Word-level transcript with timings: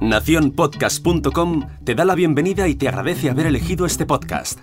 Naciónpodcast.com 0.00 1.68
te 1.84 1.94
da 1.94 2.04
la 2.04 2.14
bienvenida 2.14 2.68
y 2.68 2.74
te 2.74 2.88
agradece 2.88 3.30
haber 3.30 3.46
elegido 3.46 3.86
este 3.86 4.04
podcast. 4.06 4.60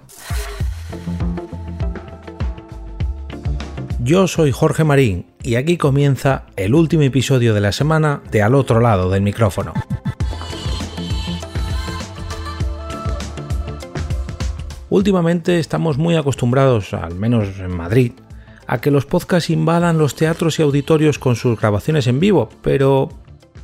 Yo 4.04 4.28
soy 4.28 4.52
Jorge 4.52 4.84
Marín 4.84 5.28
y 5.42 5.56
aquí 5.56 5.78
comienza 5.78 6.46
el 6.56 6.76
último 6.76 7.04
episodio 7.04 7.54
de 7.54 7.62
la 7.62 7.72
semana 7.72 8.22
de 8.32 8.42
Al 8.42 8.56
otro 8.56 8.80
lado 8.80 9.10
del 9.10 9.22
micrófono. 9.22 9.74
Últimamente 14.90 15.58
estamos 15.60 15.98
muy 15.98 16.16
acostumbrados, 16.16 16.94
al 16.94 17.16
menos 17.16 17.60
en 17.60 17.76
Madrid, 17.76 18.12
a 18.68 18.82
que 18.82 18.92
los 18.92 19.06
podcasts 19.06 19.50
invadan 19.50 19.98
los 19.98 20.16
teatros 20.16 20.60
y 20.60 20.64
auditorios 20.64 21.18
con 21.18 21.36
sus 21.36 21.60
grabaciones 21.60 22.08
en 22.08 22.20
vivo, 22.20 22.50
pero 22.62 23.21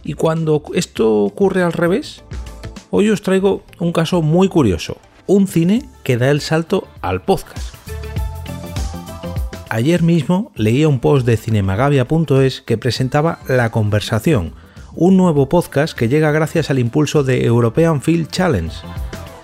¿y 0.08 0.14
cuando 0.14 0.64
esto 0.74 1.24
ocurre 1.24 1.62
al 1.62 1.74
revés? 1.74 2.24
Hoy 2.90 3.10
os 3.10 3.22
traigo 3.22 3.64
un 3.78 3.92
caso 3.92 4.22
muy 4.22 4.48
curioso, 4.48 4.98
un 5.28 5.48
cine 5.48 5.84
que 6.04 6.18
da 6.18 6.32
el 6.32 6.40
salto 6.40 6.88
al 7.02 7.22
podcast. 7.22 7.76
Ayer 9.70 10.02
mismo 10.02 10.54
leía 10.56 10.88
un 10.88 11.02
post 11.02 11.28
de 11.28 11.36
cinemagavia.es 11.36 12.62
que 12.62 12.78
presentaba 12.78 13.40
La 13.50 13.70
Conversación, 13.70 14.54
un 14.96 15.18
nuevo 15.18 15.50
podcast 15.50 15.96
que 15.96 16.08
llega 16.08 16.32
gracias 16.32 16.70
al 16.70 16.80
impulso 16.80 17.24
de 17.26 17.44
European 17.44 18.02
Film 18.02 18.28
Challenge. 18.28 18.74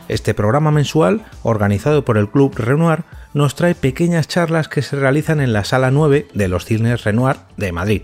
Este 0.07 0.33
programa 0.33 0.71
mensual, 0.71 1.25
organizado 1.43 2.05
por 2.05 2.17
el 2.17 2.29
Club 2.29 2.55
Renoir, 2.55 3.03
nos 3.33 3.55
trae 3.55 3.75
pequeñas 3.75 4.29
charlas 4.29 4.69
que 4.69 4.81
se 4.81 4.95
realizan 4.95 5.41
en 5.41 5.51
la 5.51 5.65
Sala 5.65 5.91
9 5.91 6.27
de 6.33 6.47
los 6.47 6.63
Cines 6.63 7.03
Renoir 7.03 7.35
de 7.57 7.73
Madrid. 7.73 8.03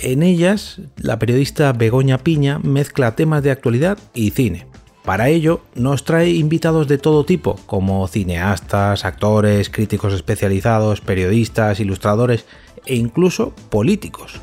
En 0.00 0.22
ellas, 0.22 0.80
la 0.96 1.18
periodista 1.18 1.72
Begoña 1.72 2.18
Piña 2.18 2.60
mezcla 2.60 3.16
temas 3.16 3.42
de 3.42 3.50
actualidad 3.50 3.98
y 4.14 4.30
cine. 4.30 4.66
Para 5.04 5.28
ello, 5.28 5.62
nos 5.74 6.04
trae 6.04 6.30
invitados 6.30 6.86
de 6.86 6.98
todo 6.98 7.24
tipo, 7.24 7.58
como 7.66 8.06
cineastas, 8.06 9.04
actores, 9.04 9.70
críticos 9.70 10.14
especializados, 10.14 11.00
periodistas, 11.00 11.80
ilustradores 11.80 12.44
e 12.86 12.94
incluso 12.94 13.54
políticos. 13.70 14.40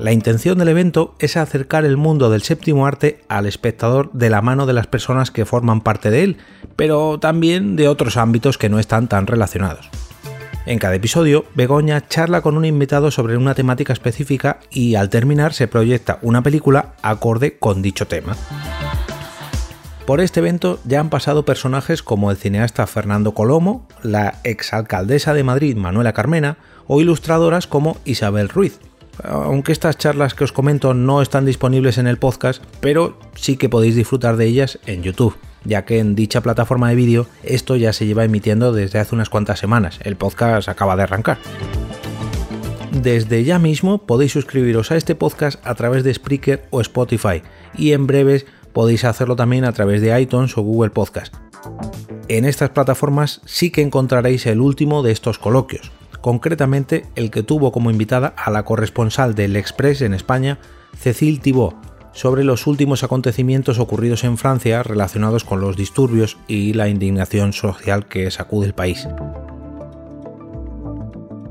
La 0.00 0.12
intención 0.12 0.58
del 0.58 0.68
evento 0.68 1.14
es 1.20 1.36
acercar 1.36 1.84
el 1.84 1.96
mundo 1.96 2.30
del 2.30 2.42
séptimo 2.42 2.86
arte 2.86 3.20
al 3.28 3.46
espectador 3.46 4.10
de 4.12 4.28
la 4.28 4.42
mano 4.42 4.66
de 4.66 4.72
las 4.72 4.88
personas 4.88 5.30
que 5.30 5.46
forman 5.46 5.82
parte 5.82 6.10
de 6.10 6.24
él, 6.24 6.36
pero 6.74 7.20
también 7.20 7.76
de 7.76 7.86
otros 7.88 8.16
ámbitos 8.16 8.58
que 8.58 8.68
no 8.68 8.80
están 8.80 9.06
tan 9.08 9.28
relacionados. 9.28 9.88
En 10.66 10.78
cada 10.78 10.94
episodio, 10.94 11.44
Begoña 11.54 12.08
charla 12.08 12.40
con 12.40 12.56
un 12.56 12.64
invitado 12.64 13.10
sobre 13.10 13.36
una 13.36 13.54
temática 13.54 13.92
específica 13.92 14.60
y 14.70 14.94
al 14.94 15.10
terminar 15.10 15.52
se 15.52 15.68
proyecta 15.68 16.18
una 16.22 16.42
película 16.42 16.94
acorde 17.02 17.58
con 17.58 17.82
dicho 17.82 18.06
tema. 18.06 18.34
Por 20.06 20.20
este 20.20 20.40
evento 20.40 20.80
ya 20.84 21.00
han 21.00 21.10
pasado 21.10 21.44
personajes 21.44 22.02
como 22.02 22.30
el 22.30 22.38
cineasta 22.38 22.86
Fernando 22.86 23.34
Colomo, 23.34 23.86
la 24.02 24.40
exalcaldesa 24.42 25.34
de 25.34 25.44
Madrid 25.44 25.76
Manuela 25.76 26.14
Carmena 26.14 26.56
o 26.86 27.00
ilustradoras 27.00 27.66
como 27.66 27.98
Isabel 28.06 28.48
Ruiz, 28.48 28.80
aunque 29.22 29.72
estas 29.72 29.98
charlas 29.98 30.34
que 30.34 30.44
os 30.44 30.52
comento 30.52 30.94
no 30.94 31.20
están 31.20 31.44
disponibles 31.44 31.98
en 31.98 32.06
el 32.06 32.16
podcast, 32.16 32.62
pero 32.80 33.18
sí 33.34 33.58
que 33.58 33.68
podéis 33.68 33.96
disfrutar 33.96 34.38
de 34.38 34.46
ellas 34.46 34.78
en 34.86 35.02
YouTube, 35.02 35.36
ya 35.64 35.84
que 35.84 35.98
en 35.98 36.14
dicha 36.14 36.40
plataforma 36.40 36.88
de 36.88 36.94
vídeo 36.94 37.26
esto 37.42 37.76
ya 37.76 37.92
se 37.92 38.06
lleva 38.06 38.24
emitiendo 38.24 38.72
desde 38.72 38.98
hace 38.98 39.14
unas 39.14 39.30
cuantas 39.30 39.58
semanas, 39.58 39.98
el 40.02 40.16
podcast 40.16 40.68
acaba 40.68 40.96
de 40.96 41.02
arrancar. 41.02 41.38
Desde 42.92 43.42
ya 43.42 43.58
mismo 43.58 43.98
podéis 43.98 44.32
suscribiros 44.32 44.90
a 44.90 44.96
este 44.96 45.14
podcast 45.14 45.64
a 45.66 45.74
través 45.74 46.04
de 46.04 46.14
Spreaker 46.14 46.66
o 46.70 46.80
Spotify 46.80 47.42
y 47.76 47.92
en 47.92 48.06
breves 48.06 48.46
podéis 48.72 49.04
hacerlo 49.04 49.36
también 49.36 49.64
a 49.64 49.72
través 49.72 50.00
de 50.00 50.18
iTunes 50.20 50.56
o 50.56 50.62
Google 50.62 50.90
Podcast. 50.90 51.34
En 52.28 52.44
estas 52.44 52.70
plataformas 52.70 53.40
sí 53.44 53.70
que 53.70 53.82
encontraréis 53.82 54.46
el 54.46 54.60
último 54.60 55.02
de 55.02 55.12
estos 55.12 55.38
coloquios, 55.38 55.92
concretamente 56.20 57.04
el 57.16 57.30
que 57.30 57.42
tuvo 57.42 57.72
como 57.72 57.90
invitada 57.90 58.28
a 58.28 58.50
la 58.50 58.64
corresponsal 58.64 59.34
del 59.34 59.56
Express 59.56 60.00
en 60.00 60.14
España, 60.14 60.58
Cecil 60.98 61.40
Thibault, 61.40 61.76
sobre 62.14 62.44
los 62.44 62.66
últimos 62.66 63.02
acontecimientos 63.02 63.78
ocurridos 63.78 64.24
en 64.24 64.38
Francia 64.38 64.82
relacionados 64.82 65.44
con 65.44 65.60
los 65.60 65.76
disturbios 65.76 66.38
y 66.48 66.72
la 66.72 66.88
indignación 66.88 67.52
social 67.52 68.06
que 68.06 68.30
sacude 68.30 68.66
el 68.66 68.74
país. 68.74 69.06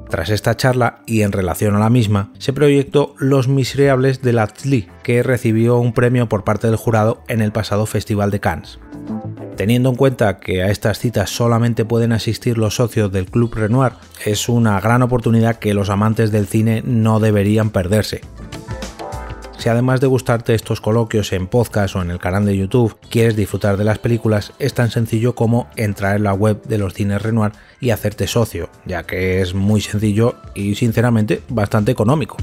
Tras 0.09 0.29
esta 0.29 0.55
charla 0.55 1.01
y 1.07 1.23
en 1.23 1.31
relación 1.31 1.75
a 1.75 1.79
la 1.79 1.89
misma, 1.89 2.31
se 2.37 2.53
proyectó 2.53 3.15
Los 3.17 3.47
Miserables 3.47 4.21
de 4.21 4.31
Latli, 4.31 4.87
que 5.01 5.23
recibió 5.23 5.77
un 5.77 5.91
premio 5.91 6.29
por 6.29 6.43
parte 6.43 6.67
del 6.67 6.75
jurado 6.75 7.23
en 7.27 7.41
el 7.41 7.51
pasado 7.51 7.87
Festival 7.87 8.29
de 8.29 8.39
Cannes. 8.39 8.77
Teniendo 9.57 9.89
en 9.89 9.95
cuenta 9.95 10.37
que 10.37 10.61
a 10.61 10.69
estas 10.69 10.99
citas 10.99 11.31
solamente 11.31 11.83
pueden 11.83 12.11
asistir 12.11 12.59
los 12.59 12.75
socios 12.75 13.11
del 13.11 13.25
Club 13.25 13.55
Renoir, 13.55 13.93
es 14.23 14.49
una 14.49 14.79
gran 14.79 15.01
oportunidad 15.01 15.57
que 15.57 15.73
los 15.73 15.89
amantes 15.89 16.31
del 16.31 16.45
cine 16.45 16.83
no 16.85 17.19
deberían 17.19 17.71
perderse. 17.71 18.21
Si 19.63 19.69
además 19.69 20.01
de 20.01 20.07
gustarte 20.07 20.53
estos 20.55 20.81
coloquios 20.81 21.31
en 21.31 21.47
podcast 21.47 21.95
o 21.95 22.01
en 22.01 22.11
el 22.11 22.19
canal 22.19 22.45
de 22.45 22.57
YouTube, 22.57 22.97
quieres 23.09 23.37
disfrutar 23.37 23.77
de 23.77 23.85
las 23.85 23.97
películas, 23.97 24.51
es 24.59 24.73
tan 24.73 24.91
sencillo 24.91 25.35
como 25.35 25.69
entrar 25.77 26.17
en 26.17 26.23
la 26.23 26.33
web 26.33 26.61
de 26.63 26.77
los 26.77 26.93
cines 26.93 27.21
Renoir 27.21 27.53
y 27.79 27.91
hacerte 27.91 28.27
socio, 28.27 28.67
ya 28.85 29.03
que 29.03 29.39
es 29.39 29.53
muy 29.53 29.79
sencillo 29.79 30.35
y 30.53 30.75
sinceramente 30.75 31.43
bastante 31.47 31.93
económico 31.93 32.35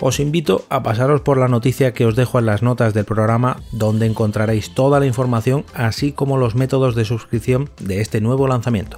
os 0.00 0.18
invito 0.18 0.64
a 0.68 0.82
pasaros 0.82 1.20
por 1.20 1.38
la 1.38 1.46
noticia 1.46 1.94
que 1.94 2.04
os 2.04 2.16
dejo 2.16 2.40
en 2.40 2.46
las 2.46 2.60
notas 2.60 2.92
del 2.92 3.04
programa 3.04 3.58
donde 3.70 4.06
encontraréis 4.06 4.74
toda 4.74 4.98
la 4.98 5.06
información 5.06 5.64
así 5.74 6.10
como 6.10 6.38
los 6.38 6.56
métodos 6.56 6.96
de 6.96 7.04
suscripción 7.04 7.70
de 7.78 8.00
este 8.00 8.20
nuevo 8.20 8.48
lanzamiento. 8.48 8.96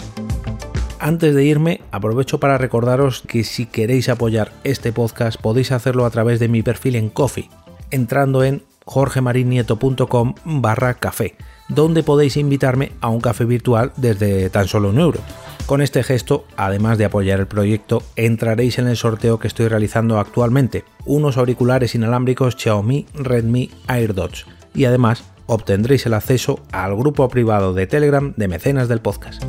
Antes 1.04 1.34
de 1.34 1.44
irme, 1.44 1.82
aprovecho 1.90 2.40
para 2.40 2.56
recordaros 2.56 3.20
que 3.20 3.44
si 3.44 3.66
queréis 3.66 4.08
apoyar 4.08 4.52
este 4.64 4.90
podcast 4.90 5.38
podéis 5.38 5.70
hacerlo 5.70 6.06
a 6.06 6.10
través 6.10 6.40
de 6.40 6.48
mi 6.48 6.62
perfil 6.62 6.96
en 6.96 7.10
Coffee, 7.10 7.50
entrando 7.90 8.42
en 8.42 8.62
jorgemarinieto.com 8.86 10.34
barra 10.46 10.94
café, 10.94 11.36
donde 11.68 12.02
podéis 12.02 12.38
invitarme 12.38 12.92
a 13.02 13.10
un 13.10 13.20
café 13.20 13.44
virtual 13.44 13.92
desde 13.98 14.48
tan 14.48 14.66
solo 14.66 14.88
un 14.88 14.98
euro. 14.98 15.20
Con 15.66 15.82
este 15.82 16.02
gesto, 16.02 16.46
además 16.56 16.96
de 16.96 17.04
apoyar 17.04 17.38
el 17.38 17.48
proyecto, 17.48 18.02
entraréis 18.16 18.78
en 18.78 18.88
el 18.88 18.96
sorteo 18.96 19.38
que 19.38 19.48
estoy 19.48 19.68
realizando 19.68 20.18
actualmente, 20.18 20.84
unos 21.04 21.36
auriculares 21.36 21.94
inalámbricos 21.94 22.56
Xiaomi 22.56 23.04
Redmi 23.12 23.70
AirDots, 23.88 24.46
y 24.74 24.86
además 24.86 25.22
obtendréis 25.44 26.06
el 26.06 26.14
acceso 26.14 26.60
al 26.72 26.96
grupo 26.96 27.28
privado 27.28 27.74
de 27.74 27.86
Telegram 27.86 28.32
de 28.38 28.48
mecenas 28.48 28.88
del 28.88 29.02
podcast. 29.02 29.44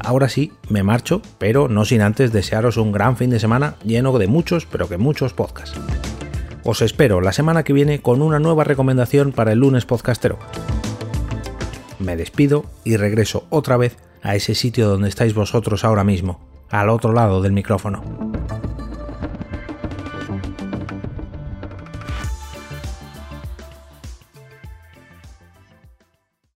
Ahora 0.00 0.28
sí, 0.28 0.52
me 0.68 0.82
marcho, 0.82 1.22
pero 1.38 1.68
no 1.68 1.84
sin 1.84 2.02
antes 2.02 2.32
desearos 2.32 2.76
un 2.76 2.92
gran 2.92 3.16
fin 3.16 3.30
de 3.30 3.40
semana 3.40 3.76
lleno 3.84 4.16
de 4.18 4.26
muchos, 4.26 4.66
pero 4.66 4.88
que 4.88 4.98
muchos 4.98 5.32
podcasts. 5.32 5.78
Os 6.64 6.82
espero 6.82 7.20
la 7.20 7.32
semana 7.32 7.62
que 7.62 7.72
viene 7.72 8.00
con 8.00 8.22
una 8.22 8.38
nueva 8.38 8.64
recomendación 8.64 9.32
para 9.32 9.52
el 9.52 9.60
lunes 9.60 9.86
podcastero. 9.86 10.38
Me 11.98 12.16
despido 12.16 12.64
y 12.84 12.96
regreso 12.96 13.46
otra 13.50 13.76
vez 13.76 13.96
a 14.22 14.34
ese 14.34 14.54
sitio 14.54 14.88
donde 14.88 15.08
estáis 15.08 15.34
vosotros 15.34 15.84
ahora 15.84 16.04
mismo, 16.04 16.40
al 16.70 16.90
otro 16.90 17.12
lado 17.12 17.42
del 17.42 17.52
micrófono. 17.52 18.27